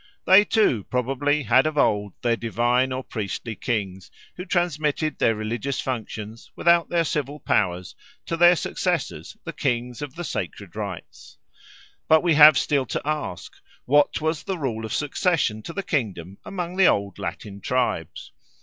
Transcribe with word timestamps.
They 0.25 0.45
too 0.45 0.83
probably 0.85 1.43
had 1.43 1.67
of 1.67 1.77
old 1.77 2.13
their 2.23 2.35
divine 2.35 2.91
or 2.91 3.03
priestly 3.03 3.53
kings, 3.55 4.09
who 4.35 4.45
transmitted 4.45 5.19
their 5.19 5.35
religious 5.35 5.79
functions, 5.79 6.49
without 6.55 6.89
their 6.89 7.03
civil 7.03 7.39
powers, 7.39 7.93
to 8.25 8.35
their 8.35 8.55
successors 8.55 9.37
the 9.43 9.53
Kings 9.53 10.01
of 10.01 10.15
the 10.15 10.23
Sacred 10.23 10.75
Rites. 10.75 11.37
But 12.07 12.23
we 12.23 12.33
have 12.33 12.57
still 12.57 12.87
to 12.87 13.01
ask, 13.05 13.53
What 13.85 14.19
was 14.19 14.41
the 14.41 14.57
rule 14.57 14.85
of 14.85 14.93
succession 14.95 15.61
to 15.61 15.71
the 15.71 15.83
kingdom 15.83 16.39
among 16.43 16.77
the 16.77 16.87
old 16.87 17.19
Latin 17.19 17.59
tribes? 17.61 18.31